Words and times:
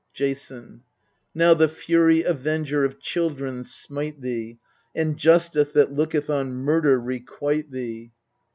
Jason. 0.15 0.81
Now 1.35 1.53
the 1.53 1.67
Fury 1.69 2.23
avenger 2.23 2.83
of 2.83 2.99
children 2.99 3.63
smite 3.63 4.19
thee, 4.19 4.57
And 4.95 5.15
Justice 5.15 5.73
that 5.73 5.91
looketh 5.91 6.27
on 6.27 6.53
murder 6.53 6.99
requite 6.99 7.69
thee! 7.69 8.11